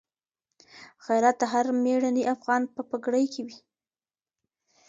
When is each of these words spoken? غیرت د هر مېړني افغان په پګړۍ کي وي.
غیرت 1.05 1.35
د 1.39 1.43
هر 1.53 1.65
مېړني 1.83 2.23
افغان 2.35 2.61
په 2.73 2.81
پګړۍ 2.89 3.25
کي 3.33 3.41
وي. 3.47 3.57